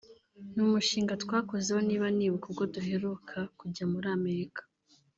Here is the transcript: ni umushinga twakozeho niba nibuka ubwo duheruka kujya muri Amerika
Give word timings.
ni 0.53 0.61
umushinga 0.67 1.13
twakozeho 1.23 1.79
niba 1.89 2.07
nibuka 2.17 2.45
ubwo 2.49 2.63
duheruka 2.73 3.37
kujya 3.59 3.83
muri 3.91 4.07
Amerika 4.17 4.61